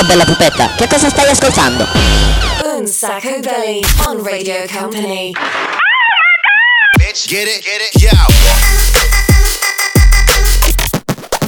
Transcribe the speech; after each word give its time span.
Ciao 0.00 0.08
bella 0.08 0.24
pupetta, 0.24 0.74
che 0.76 0.86
cosa 0.88 1.10
stai 1.10 1.28
ascoltando? 1.28 1.86
Un 2.74 2.86
Sacco 2.86 3.38
Belly 3.40 3.82
on 4.06 4.22
Radio 4.22 4.64
Company. 4.66 5.32
Bitch, 6.96 7.26
get 7.28 7.46
it, 7.46 7.62
get 7.62 7.82
it, 7.82 8.00
yo. 8.00 8.08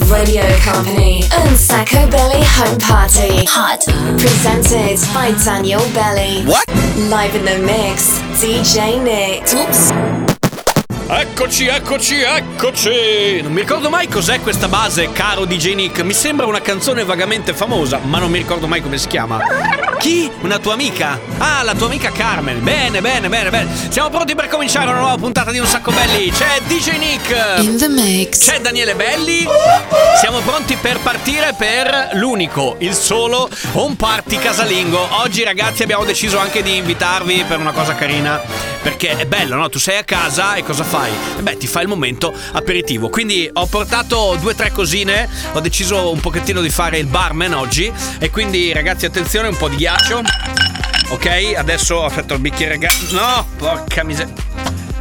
Radio 0.07 0.43
Company 0.62 1.25
and 1.30 1.57
Sacco 1.57 2.07
Belly 2.09 2.45
Home 2.59 2.77
Party. 2.77 3.43
Hot. 3.46 3.87
Presented 4.19 5.00
by 5.14 5.32
Daniel 5.43 5.80
Belly. 5.95 6.45
What? 6.45 6.66
Live 7.09 7.34
in 7.34 7.46
the 7.46 7.57
mix, 7.57 8.19
DJ 8.39 9.03
Nick. 9.03 9.50
Oops. 9.55 10.32
Eccoci, 11.15 11.67
eccoci, 11.67 12.21
eccoci! 12.23 13.43
Non 13.43 13.53
mi 13.53 13.61
ricordo 13.61 13.91
mai 13.91 14.09
cos'è 14.09 14.41
questa 14.41 14.66
base, 14.66 15.12
caro 15.12 15.45
DJ 15.45 15.75
Nick. 15.75 16.01
Mi 16.01 16.15
sembra 16.15 16.47
una 16.47 16.62
canzone 16.62 17.05
vagamente 17.05 17.53
famosa, 17.53 18.01
ma 18.03 18.19
non 18.19 18.30
mi 18.30 18.39
ricordo 18.39 18.66
mai 18.66 18.80
come 18.80 18.97
si 18.97 19.09
chiama. 19.09 19.39
Chi? 19.98 20.30
Una 20.41 20.59
tua 20.59 20.73
amica? 20.73 21.20
Ah, 21.37 21.62
la 21.65 21.75
tua 21.75 21.89
amica 21.89 22.11
Carmen. 22.11 22.65
Bene, 22.65 23.03
bene, 23.03 23.29
bene, 23.29 23.51
bene. 23.51 23.69
Siamo 23.91 24.09
pronti 24.09 24.34
per 24.34 24.48
cominciare 24.48 24.89
una 24.89 25.01
nuova 25.01 25.17
puntata 25.17 25.51
di 25.51 25.59
Un 25.59 25.67
Sacco 25.67 25.91
Belli. 25.91 26.30
C'è 26.30 26.61
DJ 26.67 26.97
Nick. 26.97 27.59
In 27.59 27.77
the 27.77 27.89
mix. 27.89 28.47
C'è 28.47 28.61
Daniele 28.61 28.95
Belli. 28.95 29.47
Siamo 30.19 30.39
pronti 30.41 30.77
per 30.77 30.98
partire 31.01 31.55
per 31.55 32.12
l'unico, 32.15 32.77
il 32.79 32.95
solo 32.95 33.51
Home 33.73 33.97
Party 33.97 34.39
casalingo. 34.39 35.09
Oggi, 35.20 35.45
ragazzi, 35.45 35.83
abbiamo 35.83 36.06
deciso 36.06 36.39
anche 36.39 36.62
di 36.62 36.77
invitarvi 36.77 37.45
per 37.47 37.59
una 37.59 37.73
cosa 37.73 37.95
carina. 37.95 38.72
Perché 38.82 39.16
è 39.16 39.27
bello, 39.27 39.54
no? 39.56 39.68
Tu 39.68 39.78
sei 39.78 39.98
a 39.98 40.04
casa 40.04 40.54
e 40.56 40.64
cosa 40.64 40.82
fai? 40.82 41.10
E 41.38 41.42
beh, 41.42 41.56
ti 41.56 41.66
fai 41.68 41.82
il 41.82 41.88
momento 41.88 42.34
aperitivo. 42.52 43.08
Quindi 43.10 43.48
ho 43.52 43.66
portato 43.66 44.36
due 44.41 44.52
o 44.52 44.55
tre 44.56 44.72
cosine. 44.72 45.28
Ho 45.52 45.61
deciso 45.61 46.11
un 46.11 46.20
pochettino 46.20 46.61
di 46.61 46.69
fare 46.70 46.98
il 46.98 47.06
barman 47.06 47.52
oggi. 47.55 47.92
E 48.19 48.30
quindi, 48.30 48.72
ragazzi, 48.72 49.06
attenzione, 49.06 49.48
un 49.48 49.56
po' 49.56 49.69
di 49.69 49.77
ghiaccio. 49.77 50.22
Ok, 51.11 51.52
adesso 51.56 52.05
aspetta 52.05 52.34
il 52.34 52.41
bicchiere. 52.41 52.77
ga- 52.78 52.89
No, 53.11 53.47
porca 53.56 54.02
miseria. 54.02 54.34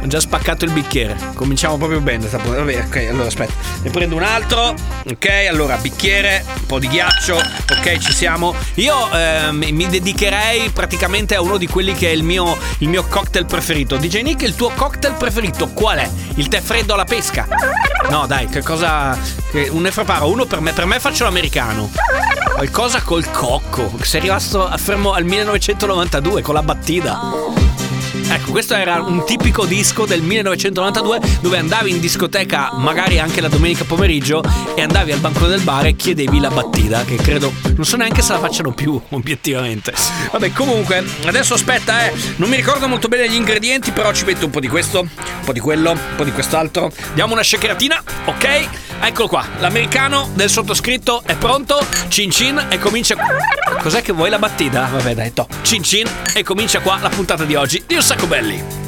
Ho 0.02 0.06
già 0.08 0.18
spaccato 0.18 0.64
il 0.64 0.72
bicchiere. 0.72 1.16
Cominciamo 1.34 1.76
proprio 1.76 2.00
bene. 2.00 2.26
Vabbè, 2.26 2.84
ok, 2.86 3.06
allora 3.08 3.28
aspetta. 3.28 3.52
Ne 3.82 3.90
prendo 3.90 4.16
un 4.16 4.24
altro. 4.24 4.74
Ok, 5.08 5.28
allora 5.48 5.76
bicchiere, 5.76 6.44
un 6.44 6.66
po' 6.66 6.80
di 6.80 6.88
ghiaccio. 6.88 7.36
Ok, 7.36 7.98
ci 7.98 8.12
siamo. 8.12 8.52
Io 8.74 9.10
ehm, 9.12 9.56
mi 9.56 9.86
dedicherei 9.86 10.70
praticamente 10.70 11.36
a 11.36 11.40
uno 11.40 11.56
di 11.56 11.68
quelli 11.68 11.94
che 11.94 12.08
è 12.08 12.12
il 12.12 12.24
mio, 12.24 12.58
il 12.78 12.88
mio 12.88 13.04
cocktail 13.04 13.46
preferito. 13.46 13.96
DJ 13.96 14.22
Nick, 14.22 14.42
il 14.42 14.56
tuo 14.56 14.70
cocktail 14.74 15.14
preferito 15.14 15.68
qual 15.68 15.98
è? 15.98 16.10
Il 16.34 16.48
tè 16.48 16.60
freddo 16.60 16.94
alla 16.94 17.04
pesca? 17.04 17.46
No, 18.10 18.26
dai, 18.26 18.46
che 18.46 18.62
cosa. 18.62 19.16
Che 19.52 19.70
ne 19.72 19.90
preparo 19.90 20.28
uno 20.28 20.46
per 20.46 20.60
me. 20.60 20.72
Per 20.72 20.84
me 20.84 20.98
faccio 20.98 21.22
l'americano. 21.22 21.90
Qualcosa 22.54 23.02
col 23.02 23.30
cocco. 23.30 23.92
Sei 24.02 24.20
rimasto 24.20 24.68
fermo 24.78 25.12
al 25.12 25.24
1992 25.24 26.42
con 26.42 26.54
la 26.54 26.62
battita. 26.62 27.61
Ecco, 28.32 28.50
questo 28.50 28.74
era 28.74 29.02
un 29.02 29.26
tipico 29.26 29.66
disco 29.66 30.06
del 30.06 30.22
1992 30.22 31.20
dove 31.42 31.58
andavi 31.58 31.90
in 31.90 32.00
discoteca 32.00 32.72
magari 32.76 33.18
anche 33.18 33.42
la 33.42 33.48
domenica 33.48 33.84
pomeriggio 33.84 34.42
e 34.74 34.80
andavi 34.80 35.12
al 35.12 35.18
bancone 35.18 35.48
del 35.48 35.60
bar 35.60 35.84
e 35.84 35.94
chiedevi 35.96 36.40
la 36.40 36.48
battita, 36.48 37.04
che 37.04 37.16
credo 37.16 37.52
non 37.74 37.84
so 37.84 37.96
neanche 37.96 38.22
se 38.22 38.32
la 38.32 38.38
facciano 38.38 38.72
più, 38.72 38.98
obiettivamente. 39.10 39.92
Vabbè, 40.30 40.50
comunque, 40.52 41.04
adesso 41.26 41.52
aspetta, 41.52 42.06
eh, 42.06 42.14
non 42.36 42.48
mi 42.48 42.56
ricordo 42.56 42.88
molto 42.88 43.08
bene 43.08 43.28
gli 43.28 43.34
ingredienti, 43.34 43.90
però 43.90 44.14
ci 44.14 44.24
metto 44.24 44.46
un 44.46 44.50
po' 44.50 44.60
di 44.60 44.68
questo, 44.68 45.00
un 45.00 45.44
po' 45.44 45.52
di 45.52 45.60
quello, 45.60 45.90
un 45.90 45.98
po' 46.16 46.24
di 46.24 46.32
quest'altro. 46.32 46.90
Diamo 47.12 47.34
una 47.34 47.42
shakeratina, 47.42 48.02
ok? 48.24 48.68
Eccolo 49.04 49.26
qua, 49.26 49.44
l'americano 49.58 50.28
del 50.32 50.48
sottoscritto 50.48 51.24
è 51.26 51.34
pronto, 51.34 51.84
cin 52.06 52.30
cin 52.30 52.66
e 52.68 52.78
comincia... 52.78 53.16
Cos'è 53.80 54.00
che 54.00 54.12
vuoi 54.12 54.30
la 54.30 54.38
battita? 54.38 54.88
Vabbè 54.92 55.14
dai, 55.14 55.32
to. 55.32 55.48
Cin 55.62 55.82
cin 55.82 56.08
e 56.32 56.44
comincia 56.44 56.78
qua 56.78 56.98
la 57.00 57.08
puntata 57.08 57.44
di 57.44 57.56
oggi 57.56 57.82
di 57.84 57.96
Un 57.96 58.02
Sacco 58.02 58.28
Belli. 58.28 58.81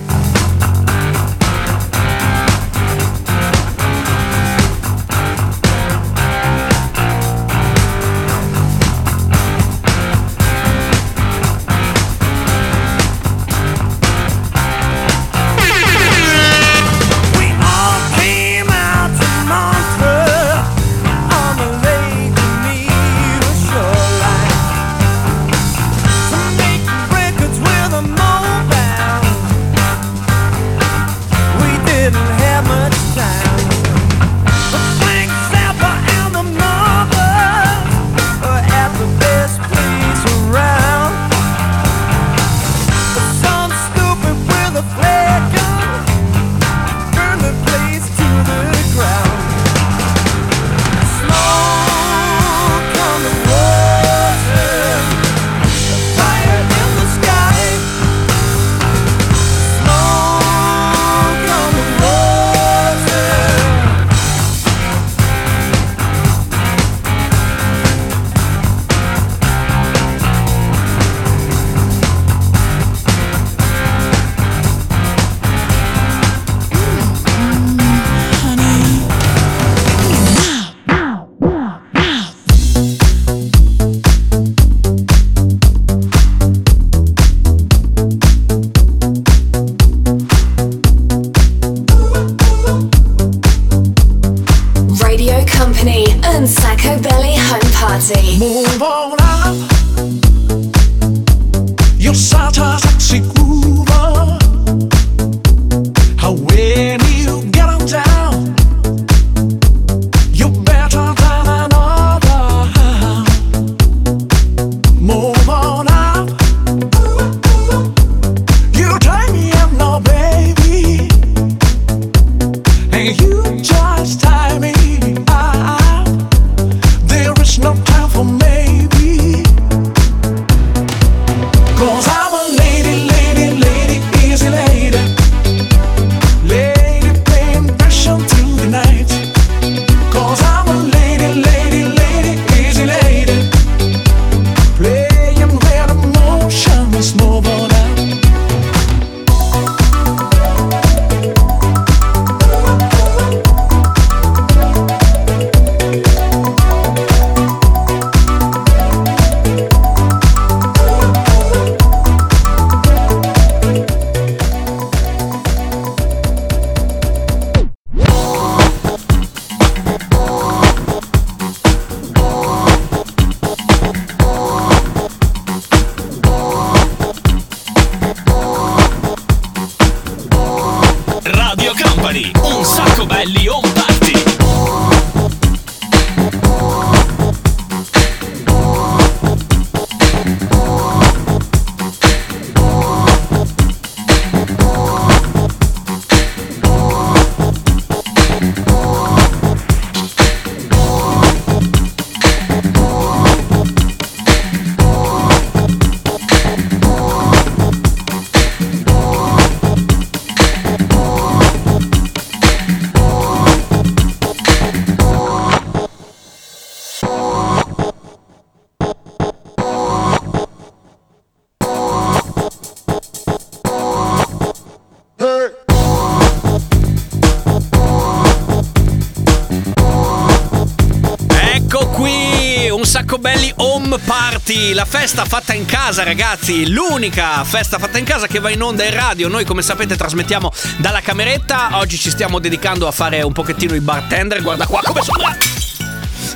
Party, 234.54 234.72
la 234.72 234.84
festa 234.84 235.24
fatta 235.24 235.52
in 235.52 235.64
casa 235.64 236.04
ragazzi, 236.04 236.70
l'unica 236.70 237.42
festa 237.44 237.78
fatta 237.78 237.98
in 237.98 238.04
casa 238.04 238.26
che 238.26 238.38
va 238.38 238.50
in 238.50 238.62
onda 238.62 238.84
in 238.84 238.94
radio, 238.94 239.28
noi 239.28 239.44
come 239.44 239.62
sapete 239.62 239.96
trasmettiamo 239.96 240.52
dalla 240.78 241.00
cameretta, 241.00 241.70
oggi 241.72 241.98
ci 241.98 242.10
stiamo 242.10 242.38
dedicando 242.38 242.86
a 242.86 242.92
fare 242.92 243.22
un 243.22 243.32
pochettino 243.32 243.74
i 243.74 243.80
bartender, 243.80 244.42
guarda 244.42 244.66
qua 244.66 244.80
come 244.84 245.02
sono 245.02 245.18
bravo. 245.18 245.36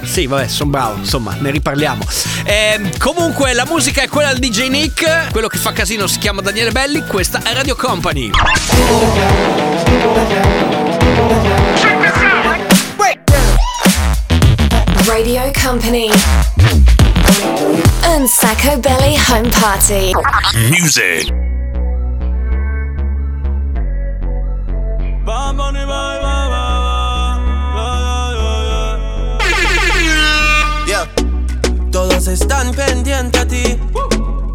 Sì, 0.02 0.26
vabbè, 0.26 0.48
sono 0.48 0.70
bravo, 0.70 0.96
insomma, 0.96 1.36
ne 1.38 1.50
riparliamo. 1.50 2.02
Ehm, 2.44 2.96
comunque, 2.98 3.52
la 3.52 3.66
musica 3.66 4.02
è 4.02 4.08
quella 4.08 4.32
del 4.32 4.38
DJ 4.38 4.68
Nick. 4.68 5.30
Quello 5.30 5.48
che 5.48 5.58
fa 5.58 5.72
casino 5.72 6.06
si 6.06 6.18
chiama 6.18 6.40
Daniele 6.40 6.70
Belli. 6.70 7.04
Questa 7.04 7.42
è 7.42 7.52
Radio 7.52 7.76
Company. 7.76 8.30
Radio 15.04 15.50
Company. 15.62 16.10
And 18.10 18.26
Sacco 18.28 18.80
Belly 18.80 19.16
Home 19.16 19.50
Party. 19.50 20.14
Music. 20.70 21.28
Yeah. 30.86 31.06
Todos 31.92 32.28
están 32.28 32.72
pendientes 32.72 33.42
a 33.42 33.46
ti, 33.46 33.78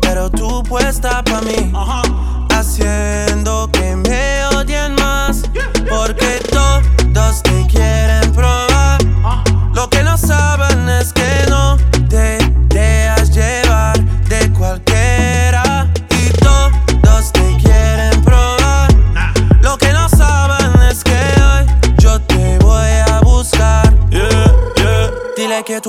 pero 0.02 0.32
tú 0.32 0.64
puesta 0.64 1.24
pa' 1.24 1.42
mí, 1.42 1.72
haciendo 2.50 3.70
que 3.72 3.96
me 3.96 4.46
odien 4.48 4.96
más, 4.96 5.44
porque 5.88 6.40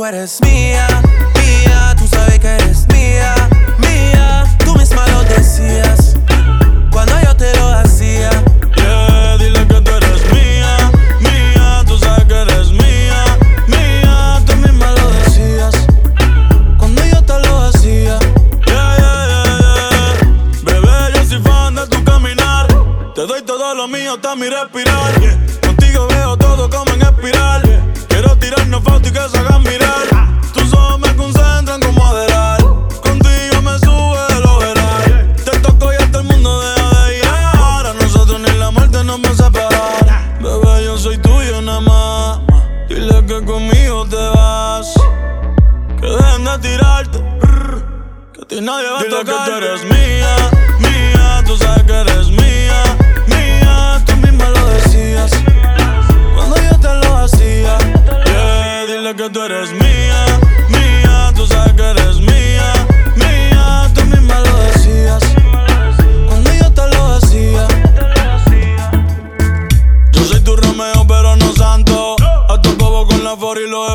eres 0.07 0.41
mía, 0.43 0.87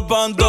¡Bando! 0.09 0.48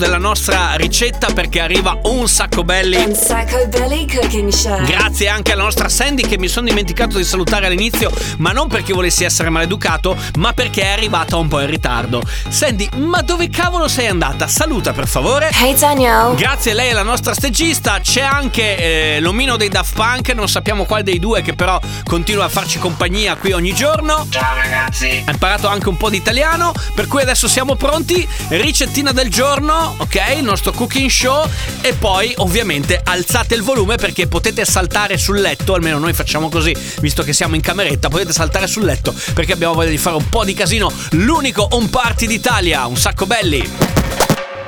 Il 0.00 0.06
momento 0.06 0.06
della 0.06 0.18
nostra 0.20 0.74
ricetta 0.74 1.32
perché 1.32 1.60
arriva 1.60 1.98
un 2.04 2.28
sacco 2.28 2.62
belli. 2.62 2.96
And 2.96 3.16
Sacco 3.16 3.66
Belly 3.68 4.06
Cooking 4.06 4.50
Show. 4.50 4.84
Grazie 4.84 5.28
anche 5.28 5.52
alla 5.52 5.62
nostra 5.62 5.88
Sandy 5.88 6.22
che 6.22 6.38
mi 6.38 6.46
sono 6.46 6.68
dimenticato 6.68 7.16
di 7.16 7.24
salutare 7.24 7.66
all'inizio, 7.66 8.12
ma 8.36 8.52
non 8.52 8.68
perché 8.68 8.92
volessi 8.92 9.24
essere 9.24 9.48
maleducato, 9.48 10.16
ma 10.36 10.52
perché 10.52 10.82
è 10.82 10.88
arrivata 10.88 11.36
un 11.36 11.48
po' 11.48 11.60
in 11.60 11.68
ritardo. 11.68 12.22
Sandy, 12.48 12.88
ma 12.96 13.22
dove 13.22 13.48
cavolo 13.48 13.88
sei 13.88 14.06
andata? 14.08 14.46
Saluta 14.46 14.92
per 14.92 15.08
favore. 15.08 15.50
Hey 15.52 15.74
Danielle. 15.74 16.34
Grazie, 16.36 16.74
lei 16.74 16.90
è 16.90 16.92
la 16.92 17.02
nostra 17.02 17.32
stagista. 17.32 17.98
C'è 18.00 18.20
anche 18.20 19.16
eh, 19.16 19.20
l'omino 19.20 19.56
dei 19.56 19.68
Daft 19.68 19.94
Punk, 19.94 20.28
non 20.30 20.48
sappiamo 20.48 20.84
quale 20.84 21.02
dei 21.02 21.18
due, 21.18 21.40
che 21.40 21.54
però 21.54 21.80
continua 22.04 22.44
a 22.44 22.48
farci 22.48 22.78
compagnia 22.78 23.36
qui 23.36 23.52
ogni 23.52 23.74
giorno. 23.74 24.26
Ciao 24.28 24.54
ragazzi. 24.54 25.22
Ha 25.24 25.30
imparato 25.32 25.66
anche 25.66 25.88
un 25.88 25.96
po' 25.96 26.10
di 26.10 26.18
italiano, 26.18 26.72
per 26.94 27.06
cui 27.06 27.22
adesso 27.22 27.48
siamo 27.48 27.74
pronti. 27.74 28.28
Ricettina 28.48 29.12
del 29.12 29.30
giorno, 29.30 29.94
ok? 29.96 30.09
Il 30.12 30.44
nostro 30.44 30.72
cooking 30.72 31.08
show. 31.08 31.48
E 31.82 31.92
poi, 31.94 32.32
ovviamente, 32.38 33.00
alzate 33.02 33.54
il 33.54 33.62
volume 33.62 33.96
perché 33.96 34.26
potete 34.26 34.64
saltare 34.64 35.16
sul 35.16 35.40
letto. 35.40 35.74
Almeno 35.74 35.98
noi 35.98 36.12
facciamo 36.12 36.48
così, 36.48 36.74
visto 37.00 37.22
che 37.22 37.32
siamo 37.32 37.54
in 37.54 37.60
cameretta. 37.60 38.08
Potete 38.08 38.32
saltare 38.32 38.66
sul 38.66 38.84
letto 38.84 39.14
perché 39.34 39.52
abbiamo 39.52 39.74
voglia 39.74 39.90
di 39.90 39.98
fare 39.98 40.16
un 40.16 40.28
po' 40.28 40.44
di 40.44 40.54
casino. 40.54 40.90
L'unico 41.10 41.66
home 41.70 41.88
party 41.88 42.26
d'Italia, 42.26 42.86
un 42.86 42.96
sacco 42.96 43.26
belli. 43.26 43.58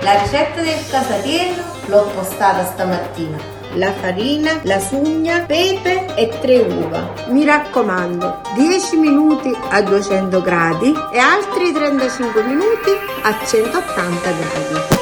La 0.01 0.21
ricetta 0.21 0.61
del 0.61 0.85
casatiello 0.89 1.63
l'ho 1.87 2.11
postata 2.15 2.65
stamattina. 2.65 3.61
La 3.75 3.93
farina, 3.95 4.61
la 4.65 4.79
sugna, 4.79 5.41
pepe 5.41 6.15
e 6.15 6.29
tre 6.41 6.59
uova. 6.59 7.15
Mi 7.29 7.45
raccomando, 7.45 8.43
10 8.55 8.97
minuti 8.97 9.51
a 9.71 9.81
200 9.81 10.43
gradi 10.43 10.93
e 11.13 11.19
altri 11.19 11.73
35 11.73 12.43
minuti 12.43 12.91
a 13.23 13.39
180 13.47 14.31
gradi. 14.31 15.02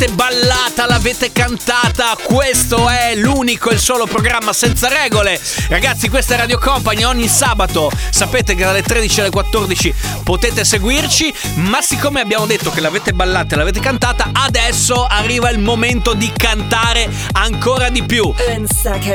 L'avete 0.00 0.14
ballata, 0.14 0.86
l'avete 0.86 1.30
cantata, 1.30 2.16
questo 2.22 2.88
è 2.88 3.14
l'unico 3.16 3.68
e 3.68 3.74
il 3.74 3.80
solo 3.80 4.06
programma 4.06 4.54
senza 4.54 4.88
regole. 4.88 5.38
Ragazzi, 5.68 6.08
questa 6.08 6.34
è 6.34 6.36
Radio 6.38 6.58
Company, 6.58 7.02
ogni 7.04 7.28
sabato 7.28 7.90
sapete 8.08 8.54
che 8.54 8.64
dalle 8.64 8.82
13 8.82 9.20
alle 9.20 9.30
14 9.30 9.94
potete 10.24 10.64
seguirci, 10.64 11.34
ma 11.56 11.82
siccome 11.82 12.20
abbiamo 12.20 12.46
detto 12.46 12.70
che 12.70 12.80
l'avete 12.80 13.12
ballata 13.12 13.54
e 13.54 13.58
l'avete 13.58 13.80
cantata, 13.80 14.30
adesso 14.32 15.04
arriva 15.04 15.50
il 15.50 15.58
momento 15.58 16.14
di 16.14 16.32
cantare 16.34 17.10
ancora 17.32 17.90
di 17.90 18.02
più. 18.02 18.32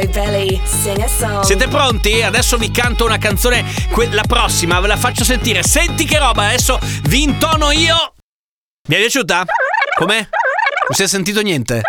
Belly. 0.07 0.61
Siete 1.43 1.67
pronti? 1.67 2.21
Adesso 2.21 2.57
vi 2.57 2.69
canto 2.69 3.05
una 3.05 3.17
canzone, 3.17 3.65
que- 3.89 4.09
la 4.11 4.23
prossima 4.27 4.79
ve 4.79 4.87
la 4.87 4.97
faccio 4.97 5.23
sentire. 5.23 5.63
Senti 5.63 6.05
che 6.05 6.19
roba, 6.19 6.45
adesso 6.45 6.77
vi 7.03 7.23
intono 7.23 7.71
io. 7.71 8.13
Vi 8.87 8.93
è 8.93 8.99
piaciuta? 8.99 9.45
Com'è? 9.97 10.27
Non 10.87 10.95
si 10.95 11.01
è 11.01 11.07
sentito 11.07 11.41
niente? 11.41 11.81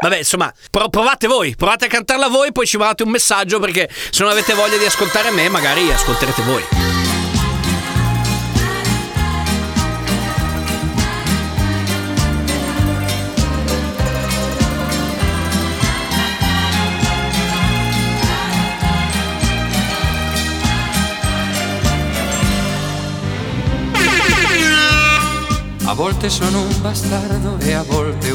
Vabbè, 0.00 0.18
insomma, 0.18 0.52
pro- 0.68 0.88
provate 0.88 1.28
voi, 1.28 1.54
provate 1.54 1.84
a 1.84 1.88
cantarla 1.88 2.26
voi, 2.26 2.50
poi 2.50 2.66
ci 2.66 2.76
mandate 2.76 3.04
un 3.04 3.10
messaggio 3.10 3.60
perché 3.60 3.88
se 4.10 4.22
non 4.24 4.32
avete 4.32 4.52
voglia 4.54 4.76
di 4.76 4.84
ascoltare 4.84 5.30
me, 5.30 5.48
magari 5.48 5.92
ascolterete 5.92 6.42
voi. 6.42 6.64
A 25.84 25.94
volte 25.94 26.30
sono 26.30 26.62
un 26.62 26.80
bastardo 26.80 27.58
e 27.58 27.72
a 27.74 27.82
volte. 27.82 28.31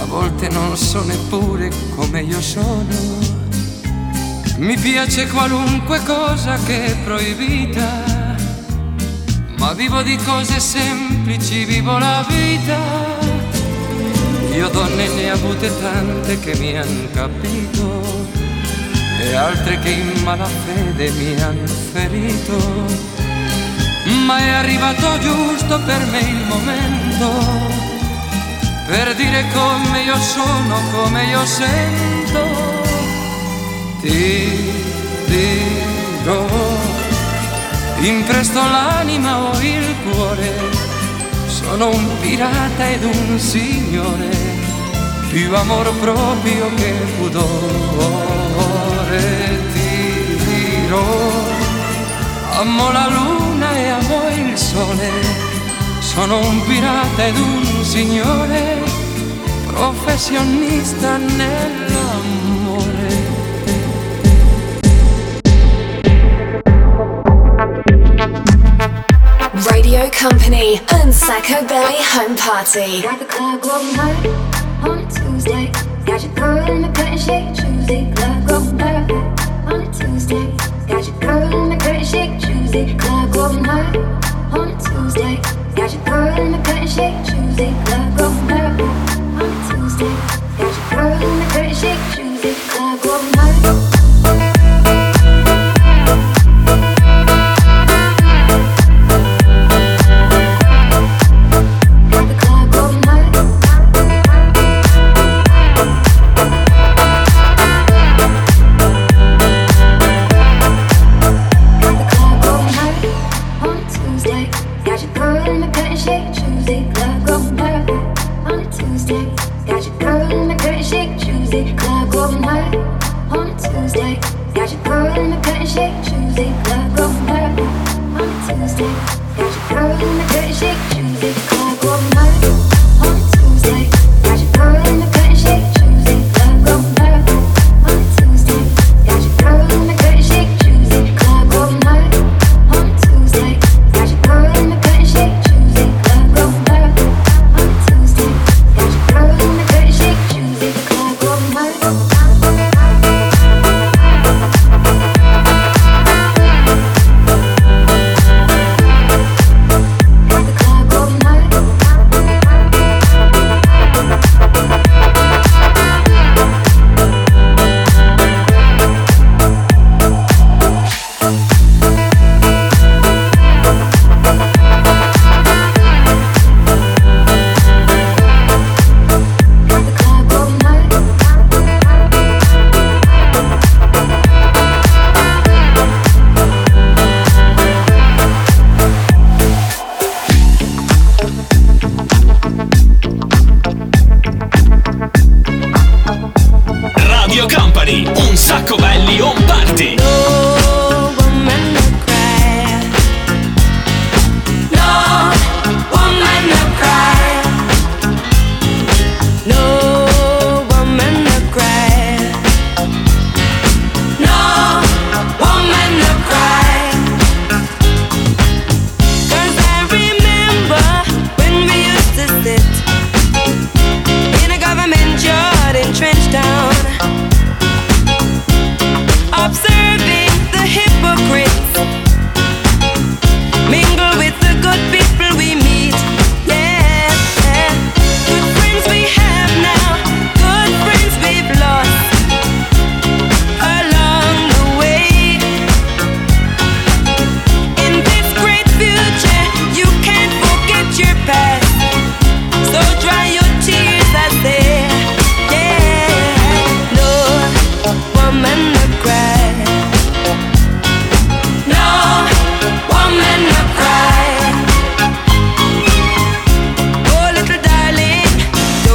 A 0.00 0.04
volte 0.06 0.48
non 0.48 0.76
so 0.76 1.04
neppure 1.04 1.70
come 1.94 2.22
io 2.22 2.40
sono. 2.40 3.18
Mi 4.56 4.76
piace 4.76 5.28
qualunque 5.28 6.02
cosa 6.04 6.56
che 6.56 6.86
è 6.86 6.96
proibita. 7.04 8.36
Ma 9.58 9.72
vivo 9.74 10.02
di 10.02 10.16
cose 10.16 10.58
semplici, 10.58 11.64
vivo 11.64 11.98
la 11.98 12.24
vita. 12.28 12.78
Io 14.52 14.68
donne 14.68 15.08
ne 15.08 15.30
ho 15.30 15.34
avute 15.34 15.70
tante 15.80 16.40
che 16.40 16.56
mi 16.56 16.76
han 16.76 17.08
capito 17.12 18.28
e 19.20 19.34
altre 19.34 19.78
che 19.80 19.90
in 19.90 20.22
malafede 20.22 21.10
mi 21.10 21.40
hanno 21.40 21.66
ferito 21.66 23.18
ma 24.24 24.38
è 24.38 24.48
arrivato 24.48 25.18
giusto 25.18 25.78
per 25.80 26.06
me 26.06 26.20
il 26.20 26.46
momento 26.46 27.89
per 28.90 29.14
dire 29.14 29.46
come 29.54 30.02
io 30.02 30.18
sono, 30.18 30.76
come 30.90 31.24
io 31.26 31.46
sento. 31.46 32.42
Ti 34.00 34.72
dirò, 35.26 36.44
impresto 38.00 38.58
l'anima 38.58 39.42
o 39.42 39.60
il 39.60 39.94
cuore, 40.02 40.52
sono 41.46 41.90
un 41.90 42.18
pirata 42.20 42.88
ed 42.88 43.04
un 43.04 43.38
signore, 43.38 44.28
più 45.28 45.54
amor 45.54 45.92
proprio 46.00 46.74
che 46.74 46.92
pudore. 47.16 47.58
Ti 49.72 50.36
dirò. 50.46 51.58
Amo 52.58 52.90
la 52.90 53.06
luna 53.08 53.72
e 53.72 53.88
amo 53.88 54.28
il 54.34 54.58
sole, 54.58 55.10
sono 56.00 56.40
un 56.40 56.62
pirata 56.66 57.26
ed 57.26 57.38
un 57.38 57.84
signore, 57.84 58.79
professionista 59.72 61.16
nell'amore. 61.16 62.88
Radio 69.70 70.08
Company 70.10 70.80
and 70.92 71.12
Sacco 71.12 71.64
Belly 71.66 71.96
Home 72.12 72.36
Party. 72.36 73.02
Got 73.02 73.18
the 73.18 73.24
club 73.26 73.60
glowing 73.60 73.94
hot 73.94 74.26
on 74.88 74.98
a 74.98 75.06
Tuesday. 75.10 75.70
Got 76.04 76.22
your 76.22 76.34
girl 76.34 76.68
in 76.68 76.82
the 76.82 76.88
pretty 76.88 77.18
shake 77.18 77.54
Tuesday. 77.54 78.12
Club 78.14 78.46
glowing 78.46 78.78
hot 78.78 79.10
on 79.66 79.80
a 79.82 79.92
Tuesday. 79.92 80.46
Got 80.88 81.06
your 81.06 81.18
girl 81.20 81.62
in 81.62 81.68
the 81.70 81.76
pretty 81.76 82.04
shake 82.04 82.40
Tuesday. 82.40 82.96
Club 82.98 83.32
glowing 83.32 83.64
hot 83.64 83.96
on 84.52 84.68
a 84.68 84.76
Tuesday. 84.78 85.40
Got 85.74 85.92
your 85.92 86.04
girl 86.04 86.38
in 86.38 86.49
chick. 91.80 92.19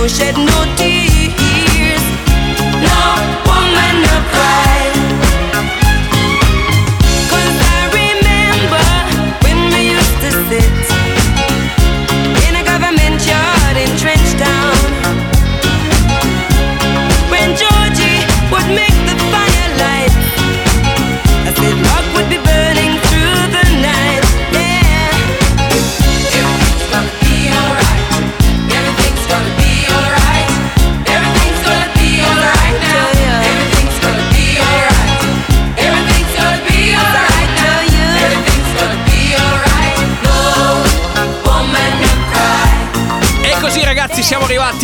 Shed 0.07 0.37
no 0.37 0.75
tears. 0.75 1.04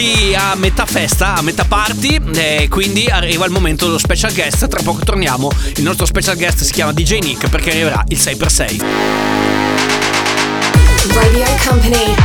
Arrivati 0.02 0.34
a 0.34 0.56
metà 0.56 0.86
festa, 0.86 1.36
a 1.36 1.42
metà 1.42 1.64
party 1.66 2.20
e 2.36 2.68
quindi 2.70 3.06
arriva 3.06 3.46
il 3.46 3.52
momento 3.52 3.86
dello 3.86 4.00
special 4.00 4.34
guest. 4.34 4.68
Tra 4.68 4.82
poco 4.82 5.04
torniamo. 5.04 5.52
Il 5.76 5.84
nostro 5.84 6.06
special 6.06 6.36
guest 6.36 6.64
si 6.64 6.72
chiama 6.72 6.92
DJ 6.92 7.20
Nick 7.20 7.50
perché 7.50 7.70
arriverà 7.70 8.04
il 8.08 8.18
6x6. 8.18 8.84
Radio 11.14 11.46
Company 11.66 12.16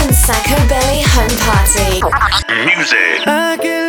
and 0.00 0.10
Sacco 0.12 0.60
Belly 0.66 1.02
Home 1.16 1.34
Party. 1.44 1.98
Music. 2.76 3.87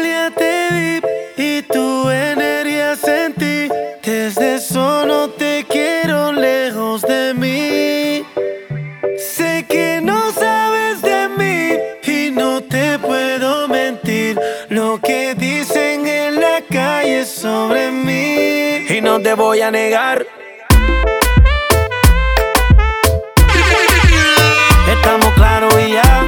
Y 19.00 19.02
no 19.02 19.22
te 19.22 19.34
voy 19.34 19.62
a 19.62 19.72
negar. 19.72 20.28
Estamos 24.92 25.34
claros 25.36 25.74
y 25.80 25.94
ya. 25.94 26.26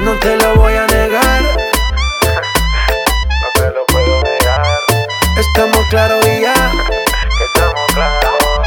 No 0.00 0.12
te 0.20 0.36
lo 0.36 0.56
voy 0.56 0.74
a 0.74 0.86
negar. 0.86 1.42
No 3.40 3.48
te 3.54 3.70
lo 3.70 3.86
puedo 3.86 4.22
negar. 4.22 4.66
Estamos 5.38 5.80
claros 5.88 6.26
y 6.26 6.42
ya. 6.42 6.52
Estamos 6.52 7.86
claros. 7.94 8.66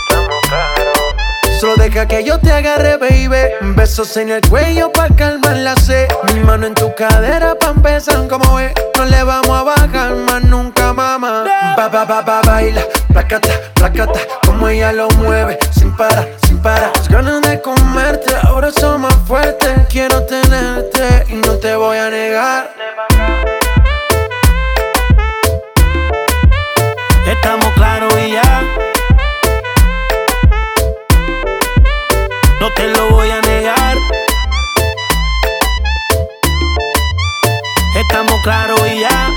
Estamos 0.00 0.40
claros. 0.48 1.60
Solo 1.60 1.76
deja 1.76 2.08
que 2.08 2.24
yo 2.24 2.40
te 2.40 2.50
agarre, 2.50 2.96
baby. 2.96 3.74
Besos 3.76 4.16
en 4.16 4.30
el 4.30 4.40
cuello 4.48 4.90
pa' 4.90 5.08
calmar 5.14 5.58
la 5.58 5.76
sed. 5.76 6.08
Mi 6.32 6.40
mano 6.40 6.66
en 6.66 6.74
tu 6.74 6.94
cadera 6.94 7.54
pa' 7.54 7.71
empezar 7.82 8.28
como 8.28 8.60
es. 8.60 8.72
No 8.96 9.04
le 9.04 9.24
vamos 9.24 9.50
a 9.50 9.62
bajar 9.64 10.14
más 10.14 10.42
nunca, 10.44 10.92
mamá. 10.92 11.44
Ba, 11.76 11.88
ba, 11.88 12.04
ba, 12.04 12.22
ba, 12.22 12.40
baila. 12.42 12.82
Placata, 13.08 13.48
placata. 13.74 14.20
Como 14.46 14.68
ella 14.68 14.92
lo 14.92 15.08
mueve. 15.10 15.58
Sin 15.72 15.94
parar, 15.96 16.28
sin 16.46 16.58
parar. 16.62 16.92
Las 16.94 17.08
ganas 17.08 17.42
de 17.42 17.60
comerte. 17.60 18.34
Ahora 18.44 18.70
son 18.70 19.00
más 19.00 19.14
fuertes. 19.26 19.72
Quiero 19.88 20.22
tenerte 20.24 21.24
y 21.28 21.34
no 21.34 21.54
te 21.54 21.74
voy 21.74 21.98
a 21.98 22.08
negar. 22.08 22.72
Estamos 27.26 27.72
claros 27.74 28.14
y 28.18 28.32
ya. 28.32 28.62
No 32.60 32.72
te 32.74 32.88
lo 32.88 33.10
voy 33.10 33.30
a 33.30 33.40
negar. 33.40 34.21
estamos 38.12 38.40
claros 38.42 38.78
y 38.86 39.00
ya. 39.00 39.30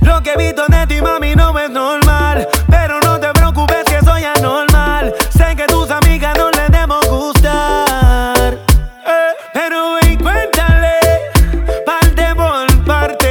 Lo 0.00 0.22
que 0.22 0.32
he 0.32 0.36
visto 0.38 0.64
en 0.72 0.88
ti, 0.88 1.02
mami, 1.02 1.34
no 1.34 1.58
es 1.58 1.70
normal. 1.70 2.48
Pero 2.70 3.00
no 3.00 3.20
te 3.20 3.30
preocupes 3.32 3.84
que 3.84 4.00
soy 4.00 4.24
anormal. 4.24 5.14
Sé 5.36 5.54
que 5.54 5.66
tus 5.66 5.90
amigas 5.90 6.34
no 6.38 6.50
les 6.50 6.70
demos 6.70 7.06
gustar. 7.06 8.54
Eh, 8.54 9.32
pero 9.52 9.96
ven, 10.00 10.18
cuéntale, 10.18 10.96
parte 11.84 12.34
por 12.34 12.84
parte. 12.84 13.28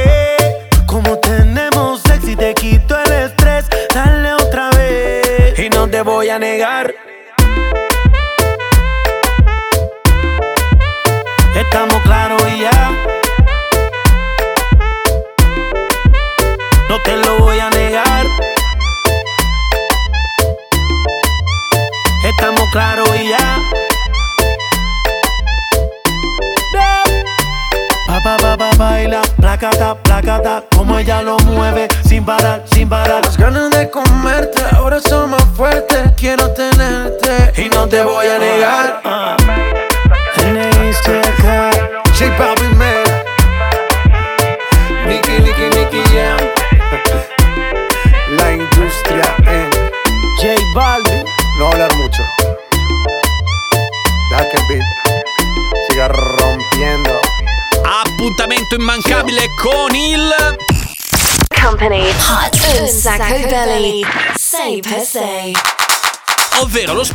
Como 0.86 1.18
tenemos 1.18 2.00
sexy, 2.02 2.36
te 2.36 2.54
quito 2.54 2.96
el 2.96 3.12
estrés. 3.12 3.68
Dale 3.92 4.34
otra 4.34 4.70
vez. 4.70 5.58
Y 5.58 5.68
no 5.68 5.88
te 5.88 6.00
voy 6.02 6.28
a 6.28 6.38
negar. 6.38 6.94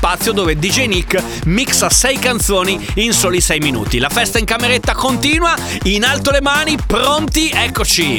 spazio 0.10 0.32
dove 0.32 0.58
DJ 0.58 0.88
Nick 0.88 1.22
mixa 1.46 1.88
sei 1.92 2.18
canzoni 2.18 2.84
in 2.96 3.14
soli 3.14 3.40
sei 3.42 3.60
minuti. 3.60 4.00
La 4.00 4.10
festa 4.10 4.40
in 4.40 4.46
cameretta 4.46 4.94
continua, 4.94 5.54
in 5.84 6.04
alto 6.04 6.32
le 6.32 6.42
mani, 6.42 6.78
pronti, 6.84 7.52
eccoci! 7.54 8.18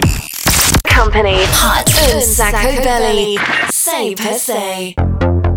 Company 0.94 1.42
Hot 1.42 2.12
un 2.14 2.20
sacco 2.20 2.80
belly 2.80 3.36
6x6 3.72 5.49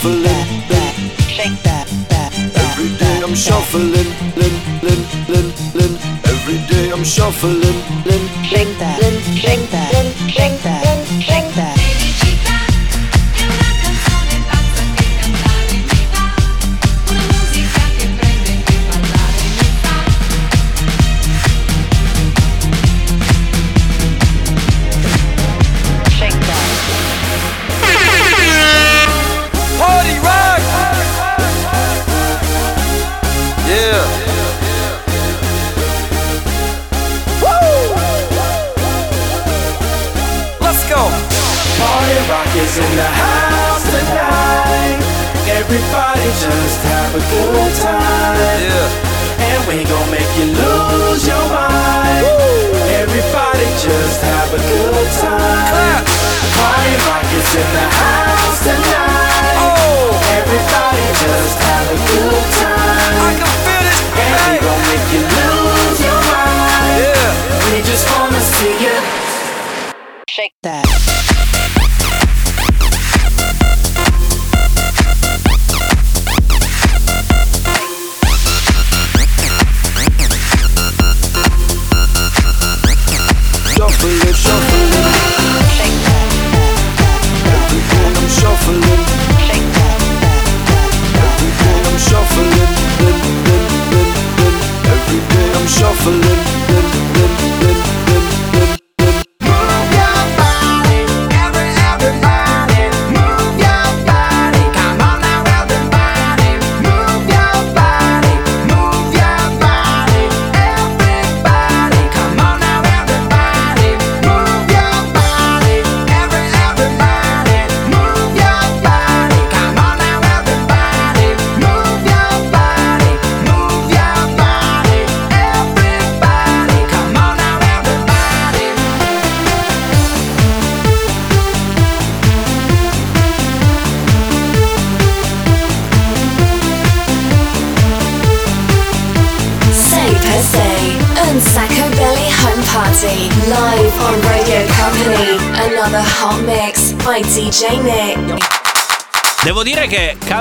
shuffling. 0.00 0.46
Shake 1.28 1.62
that. 1.62 1.86
Every 2.56 2.96
day 2.96 3.22
I'm 3.22 3.34
shuffling. 3.34 4.06
Every 6.24 6.58
day 6.68 6.90
I'm 6.90 7.04
shuffling. 7.04 7.79
Shake 70.40 70.54
that. 70.62 71.19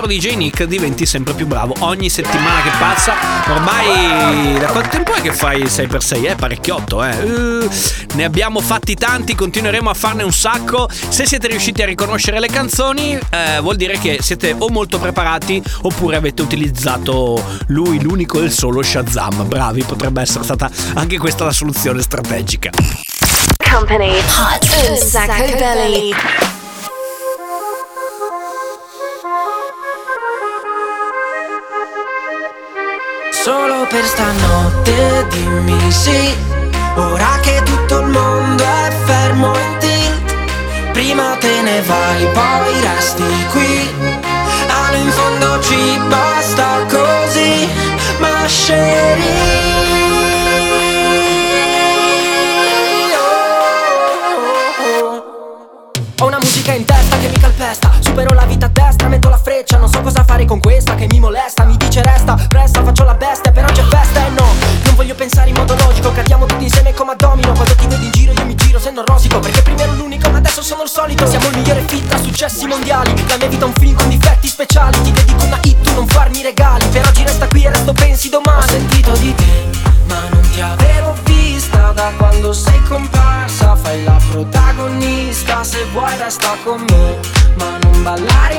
DJ 0.10 0.36
Nick 0.36 0.64
diventi 0.64 1.06
sempre 1.06 1.36
più 1.36 1.46
bravo 1.46 1.76
ogni 1.82 2.10
settimana 2.10 2.64
che 2.64 2.72
passa. 2.80 3.14
Ormai 3.48 4.58
da 4.58 4.66
quanto 4.66 4.90
tempo 4.90 5.14
è 5.14 5.22
che 5.22 5.32
fai 5.32 5.60
il 5.62 5.68
6x6? 5.68 6.32
Eh, 6.32 6.36
parecchiotto, 6.36 7.04
eh. 7.04 7.16
Uh, 7.22 7.70
ne 8.14 8.24
abbiamo 8.24 8.60
fatti 8.60 8.96
tanti, 8.96 9.36
continueremo 9.36 9.88
a 9.88 9.94
farne 9.94 10.24
un 10.24 10.34
sacco. 10.34 10.90
Se 10.90 11.28
siete 11.28 11.48
riusciti 11.48 11.84
a 11.84 11.86
riconoscere 11.86 12.40
le 12.40 12.48
canzoni, 12.48 13.20
eh, 13.30 13.60
vuol 13.62 13.76
dire 13.76 14.00
che 14.00 14.18
siete 14.22 14.56
o 14.58 14.70
molto 14.70 14.98
preparati 14.98 15.62
oppure 15.84 16.16
avete 16.16 16.42
utilizzato 16.42 17.42
lui, 17.68 18.02
l'unico 18.02 18.40
e 18.40 18.46
il 18.46 18.52
solo 18.52 18.82
Shazam. 18.82 19.48
Bravi, 19.48 19.84
potrebbe 19.84 20.22
essere 20.22 20.44
stata 20.44 20.72
anche 20.96 21.20
questa 21.20 21.46
la 21.46 21.52
soluzione 21.52 22.02
strategica. 22.02 22.72
Company, 23.72 24.18
hot 24.18 24.96
Sacco 24.96 25.56
Belly. 25.56 26.59
Solo 33.50 33.88
per 33.88 34.06
stanotte 34.06 35.26
dimmi 35.32 35.92
sì. 35.92 36.36
Ora 36.98 37.40
che 37.42 37.64
tutto 37.64 38.02
il 38.02 38.06
mondo 38.06 38.64
è 38.64 38.92
fermo 39.06 39.58
in 39.58 39.78
tilt 39.80 40.92
Prima 40.92 41.36
te 41.40 41.62
ne 41.64 41.82
vai, 41.82 42.28
poi 42.32 42.80
resti 42.80 43.24
qui. 43.50 43.90
Allo 44.68 44.98
in 44.98 45.10
fondo 45.10 45.60
ci 45.62 46.00
basta 46.08 46.86
così 46.88 47.68
Ma 48.20 48.48
Ho 56.22 56.26
una 56.26 56.40
musica 56.40 56.74
in 56.74 56.84
testa 56.84 57.18
che 57.18 57.30
mi 57.30 57.40
calpesta. 57.40 57.92
Supero 58.00 58.34
la 58.34 58.44
vita 58.44 58.66
a 58.66 58.70
destra, 58.70 59.08
metto 59.08 59.30
la 59.30 59.38
freccia. 59.38 59.78
Non 59.78 59.88
so 59.88 60.02
cosa 60.02 60.26
fare 60.26 60.44
con 60.44 60.60
questa 60.60 60.94
che 60.96 61.08
mi 61.08 61.18
molesta. 61.18 61.64
Mi 61.64 61.78
dice 61.78 62.02
resta, 62.02 62.36
presta, 62.50 62.84
faccio 62.84 63.06
la 63.06 63.14
bestia 63.14 63.52
Però 63.54 63.66
c'è 63.72 63.84
festa. 63.84 64.26
E 64.26 64.30
no 64.32 64.54
Non 64.84 64.96
voglio 64.96 65.16
pensare 65.16 65.48
in 65.50 65.56
modo 65.56 65.76
logico. 65.76 66.12
Cadiamo 66.12 66.46
tutti 66.46 66.64
insieme 66.66 66.94
come 66.94 67.12
a 67.12 67.16
domino. 67.16 67.54
Quando 67.54 67.74
ti 67.74 67.88
vedo 67.88 68.04
in 68.04 68.12
giro 68.12 68.34
io 68.34 68.46
mi 68.46 68.56
giro 68.56 68.80
se 68.80 68.92
non 68.92 69.06
rosico. 69.06 69.40
Perché 69.40 69.62
prima 69.62 69.84
ero 69.84 69.94
l'unico 69.94 70.30
ma 70.30 70.40
adesso 70.40 70.62
sono 70.62 70.84
il 70.84 70.90
solito. 70.90 71.26
Siamo 71.26 71.48
il 71.48 71.56
migliore 71.56 71.84
fit 71.88 72.06
tra 72.06 72.18
successi 72.22 72.68
mondiali. 72.68 73.14
La 73.30 73.38
mia 73.38 73.48
vita 73.48 73.64
è 73.64 73.68
un 73.68 73.74
film 73.76 73.96
con 73.96 74.10
difetti 74.10 74.50
speciali. 74.50 75.02
Ti 75.02 75.12
dedico 75.14 75.46
una 75.46 75.60
hit, 75.62 75.82
tu 75.82 75.94
non 75.94 76.08
farmi 76.08 76.42
regali. 76.42 76.86
Per 76.88 77.08
oggi 77.08 77.24
resta 77.24 77.48
qui 77.48 77.64
e 77.64 77.70
resto 77.70 77.94
pensi 77.94 78.28
domani. 78.28 78.62
Ho 78.62 78.68
sentito 78.68 79.12
di 79.14 79.36
te 79.36 79.99
ma 80.10 80.28
non 80.30 80.42
ti 80.52 80.60
avevo 80.60 81.16
vista. 81.24 81.92
Da 81.94 82.12
quando 82.18 82.54
sei 82.54 82.82
comparsa 82.84 83.76
Fai 83.76 84.04
la 84.04 84.20
protagonista, 84.30 85.64
se 85.64 85.86
vuoi 85.92 86.16
resta 86.18 86.56
con 86.64 86.80
me 86.90 87.18
Ma 87.56 87.78
non 87.82 88.04
ballare 88.04 88.59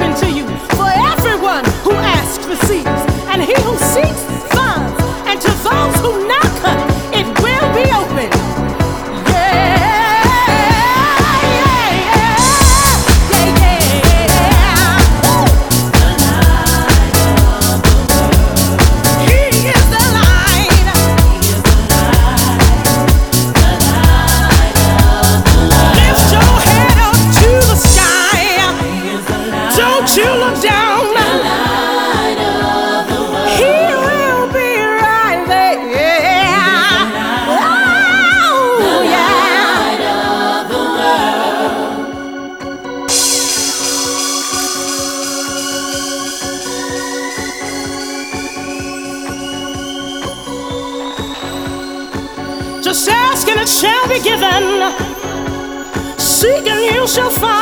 shofar. 57.13 57.60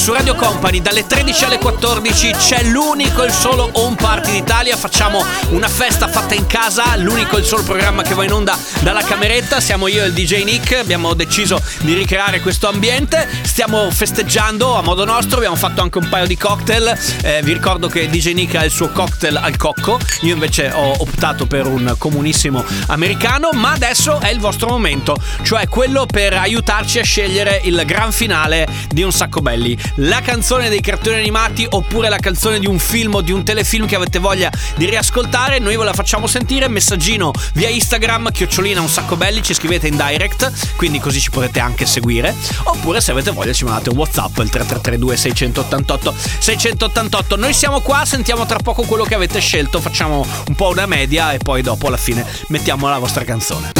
Su 0.00 0.14
Radio 0.14 0.34
Company 0.34 0.80
dalle 0.80 1.06
13 1.06 1.44
alle 1.44 1.58
14 1.58 2.30
c'è 2.30 2.62
l'unico 2.62 3.22
e 3.22 3.26
il 3.26 3.32
solo 3.34 3.68
home 3.72 3.96
party 3.96 4.30
d'Italia. 4.32 4.74
Facciamo 4.74 5.22
una 5.50 5.68
festa 5.68 6.08
fatta 6.08 6.32
in 6.34 6.46
casa, 6.46 6.96
l'unico 6.96 7.36
e 7.36 7.40
il 7.40 7.44
solo 7.44 7.62
programma 7.62 8.00
che 8.00 8.14
va 8.14 8.24
in 8.24 8.32
onda 8.32 8.56
dalla 8.80 9.02
cameretta. 9.02 9.60
Siamo 9.60 9.88
io 9.88 10.02
e 10.02 10.06
il 10.06 10.14
DJ 10.14 10.44
Nick, 10.44 10.72
abbiamo 10.72 11.12
deciso 11.12 11.60
di 11.80 11.92
ricreare 11.92 12.40
questo 12.40 12.66
ambiente. 12.66 13.28
Stiamo 13.42 13.90
festeggiando 13.90 14.74
a 14.74 14.80
modo 14.80 15.04
nostro, 15.04 15.36
abbiamo 15.36 15.56
fatto 15.56 15.82
anche 15.82 15.98
un 15.98 16.08
paio 16.08 16.26
di 16.26 16.36
cocktail. 16.38 16.98
Eh, 17.22 17.42
vi 17.42 17.52
ricordo 17.52 17.88
che 17.88 18.08
DJ 18.08 18.32
Nick 18.32 18.54
ha 18.54 18.64
il 18.64 18.70
suo 18.70 18.88
cocktail 18.88 19.36
al 19.36 19.58
cocco, 19.58 19.98
io 20.22 20.32
invece 20.32 20.70
ho 20.72 20.94
optato 20.98 21.44
per 21.44 21.66
un 21.66 21.94
comunissimo 21.98 22.64
americano, 22.86 23.50
ma 23.52 23.72
adesso 23.72 24.18
è 24.18 24.30
il 24.30 24.40
vostro 24.40 24.68
momento, 24.68 25.14
cioè 25.42 25.68
quello 25.68 26.06
per 26.06 26.32
aiutarci 26.32 26.98
a 26.98 27.04
scegliere 27.04 27.60
il 27.64 27.82
gran 27.84 28.12
finale 28.12 28.66
di 28.88 29.02
Un 29.02 29.12
Sacco 29.12 29.40
Belli. 29.42 29.88
La 29.96 30.20
canzone 30.20 30.68
dei 30.68 30.80
cartoni 30.80 31.16
animati 31.16 31.66
oppure 31.68 32.08
la 32.08 32.18
canzone 32.18 32.58
di 32.58 32.66
un 32.66 32.78
film 32.78 33.14
o 33.14 33.20
di 33.20 33.32
un 33.32 33.44
telefilm 33.44 33.86
che 33.86 33.96
avete 33.96 34.18
voglia 34.18 34.50
di 34.76 34.86
riascoltare, 34.86 35.58
noi 35.58 35.76
ve 35.76 35.84
la 35.84 35.92
facciamo 35.92 36.26
sentire. 36.26 36.68
Messaggino 36.68 37.32
via 37.54 37.68
Instagram, 37.68 38.30
chiocciolina 38.30 38.80
Un 38.80 38.88
Sacco 38.88 39.16
Belli, 39.16 39.42
ci 39.42 39.54
scrivete 39.54 39.88
in 39.88 39.96
direct, 39.96 40.76
quindi 40.76 40.98
così 40.98 41.20
ci 41.20 41.30
potete 41.30 41.60
anche 41.60 41.86
seguire. 41.86 42.34
Oppure 42.64 43.00
se 43.00 43.10
avete 43.10 43.30
voglia 43.30 43.52
ci 43.52 43.64
mandate 43.64 43.90
un 43.90 43.96
WhatsApp 43.96 44.38
il 44.38 44.50
3332 44.50 45.16
688 45.16 46.14
688. 46.38 47.36
Noi 47.36 47.52
siamo 47.52 47.80
qua, 47.80 48.04
sentiamo 48.04 48.46
tra 48.46 48.58
poco 48.58 48.82
quello 48.82 49.04
che 49.04 49.14
avete 49.14 49.40
scelto, 49.40 49.80
facciamo 49.80 50.26
un 50.46 50.54
po' 50.54 50.68
una 50.68 50.86
media 50.86 51.32
e 51.32 51.38
poi 51.38 51.62
dopo 51.62 51.88
alla 51.88 51.96
fine 51.96 52.24
mettiamo 52.48 52.88
la 52.88 52.98
vostra 52.98 53.24
canzone. 53.24 53.72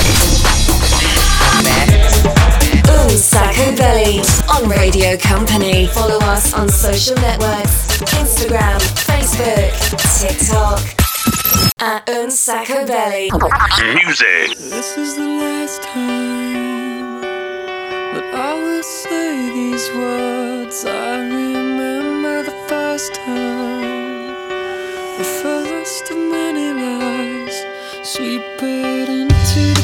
Un 3.11 3.16
Sacco 3.16 3.72
Belly 3.76 4.20
on 4.54 4.68
Radio 4.68 5.16
Company. 5.16 5.88
Follow 5.88 6.18
us 6.26 6.54
on 6.54 6.68
social 6.68 7.16
networks 7.16 7.98
Instagram, 8.14 8.78
Facebook, 9.02 9.72
TikTok. 10.20 10.80
At 11.80 12.08
Un 12.08 12.30
Sacco 12.30 12.86
Belly. 12.86 13.28
Music. 14.04 14.56
This 14.58 14.96
is 14.96 15.16
the 15.16 15.26
last 15.26 15.82
time 15.82 17.20
that 18.14 18.32
I 18.32 18.54
will 18.54 18.82
say 18.84 19.50
these 19.54 19.90
words. 19.90 20.84
I 20.84 21.18
remember 21.18 22.44
the 22.44 22.56
first 22.68 23.14
time, 23.14 24.28
the 25.18 25.24
first 25.42 26.11
of 26.12 26.16
many 26.16 26.72
lies. 26.72 27.64
Sweep 28.04 28.42
it 28.62 29.08
into 29.08 29.79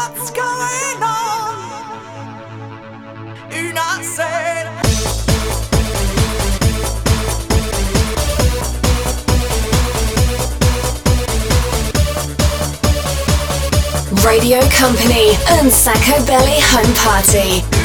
what's 0.00 0.30
going 0.30 1.02
on. 1.02 1.52
You 3.52 3.72
not. 3.72 4.00
Radio 14.24 14.60
Company 14.70 15.34
and 15.48 15.70
Sacco 15.70 16.24
Belly 16.26 16.60
Home 16.60 16.94
Party. 16.94 17.79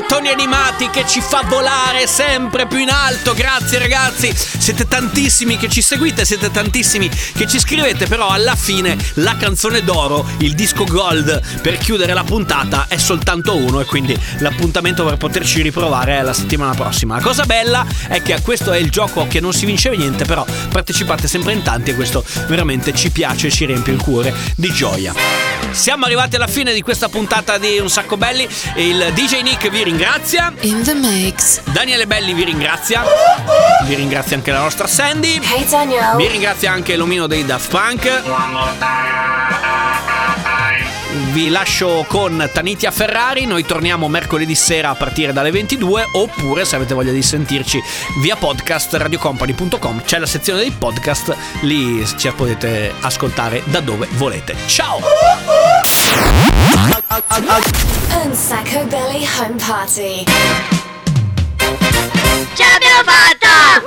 Mondo 0.00 0.20
dei 0.22 0.27
cartoni 0.28 0.32
animati 0.32 0.90
che 0.90 1.06
ci 1.06 1.20
fa 1.20 1.42
volare 1.46 2.06
sempre 2.06 2.66
più 2.66 2.78
in 2.78 2.90
alto. 2.90 3.34
Grazie 3.34 3.78
ragazzi, 3.78 4.32
siete 4.34 4.86
tantissimi 4.86 5.56
che 5.56 5.68
ci 5.68 5.80
seguite, 5.80 6.24
siete 6.24 6.50
tantissimi 6.50 7.08
che 7.08 7.46
ci 7.46 7.58
scrivete, 7.58 8.06
però 8.06 8.28
alla 8.28 8.54
fine 8.54 8.96
la 9.14 9.36
canzone 9.36 9.82
d'oro, 9.82 10.26
il 10.38 10.54
disco 10.54 10.84
gold 10.84 11.60
per 11.60 11.78
chiudere 11.78 12.12
la 12.12 12.24
puntata 12.24 12.86
è 12.88 12.96
soltanto 12.98 13.56
uno 13.56 13.80
e 13.80 13.84
quindi 13.84 14.18
l'appuntamento 14.38 15.04
per 15.04 15.16
poterci 15.16 15.62
riprovare 15.62 16.18
è 16.18 16.22
la 16.22 16.32
settimana 16.32 16.74
prossima. 16.74 17.16
La 17.16 17.22
cosa 17.22 17.44
bella 17.44 17.86
è 18.08 18.20
che 18.22 18.40
questo 18.42 18.72
è 18.72 18.78
il 18.78 18.90
gioco 18.90 19.26
che 19.26 19.40
non 19.40 19.52
si 19.52 19.66
vince 19.66 19.90
niente, 19.90 20.24
però 20.24 20.44
partecipate 20.70 21.26
sempre 21.26 21.52
in 21.52 21.62
tanti 21.62 21.90
e 21.90 21.94
questo 21.94 22.24
veramente 22.46 22.94
ci 22.94 23.10
piace 23.10 23.46
e 23.46 23.50
ci 23.50 23.64
riempie 23.64 23.92
il 23.92 24.00
cuore 24.00 24.34
di 24.56 24.72
gioia. 24.72 25.14
Siamo 25.70 26.06
arrivati 26.06 26.36
alla 26.36 26.46
fine 26.46 26.72
di 26.72 26.82
questa 26.82 27.08
puntata 27.08 27.58
di 27.58 27.78
Un 27.78 27.88
Sacco 27.88 28.16
Belli. 28.16 28.48
Il 28.76 29.12
DJ 29.14 29.42
Nick 29.42 29.68
vi 29.70 29.84
ringrazia. 29.84 30.17
In 30.20 30.82
the 30.82 30.94
mix. 30.94 31.62
Daniele 31.72 32.04
Belli 32.04 32.34
vi 32.34 32.42
ringrazia. 32.42 33.04
Vi 33.84 33.94
ringrazia 33.94 34.36
anche 34.36 34.50
la 34.50 34.58
nostra 34.58 34.88
Sandy. 34.88 35.40
Hey 35.40 35.64
Daniel. 35.68 36.16
Vi 36.16 36.26
ringrazia 36.26 36.72
anche 36.72 36.96
l'omino 36.96 37.28
dei 37.28 37.46
Daft 37.46 37.70
Punk. 37.70 38.22
Vi 41.30 41.48
lascio 41.48 42.04
con 42.08 42.50
Tanitia 42.52 42.90
Ferrari. 42.90 43.46
Noi 43.46 43.64
torniamo 43.64 44.08
mercoledì 44.08 44.56
sera 44.56 44.90
a 44.90 44.94
partire 44.96 45.32
dalle 45.32 45.52
22. 45.52 46.08
Oppure, 46.14 46.64
se 46.64 46.74
avete 46.74 46.94
voglia 46.94 47.12
di 47.12 47.22
sentirci 47.22 47.80
via 48.20 48.34
podcast, 48.34 48.94
radiocompany.com. 48.94 50.02
C'è 50.02 50.18
la 50.18 50.26
sezione 50.26 50.58
dei 50.58 50.72
podcast. 50.72 51.36
Lì 51.60 52.04
ci 52.16 52.28
potete 52.32 52.92
ascoltare 53.00 53.62
da 53.66 53.78
dove 53.78 54.08
volete. 54.10 54.56
Ciao! 54.66 54.98
Un 58.24 58.34
sacco 58.34 58.84
belly 58.86 59.26
home 59.38 59.56
party. 59.56 60.24
Ce 62.54 62.64
l'abbiamo 62.64 63.02
fatta! 63.04 63.82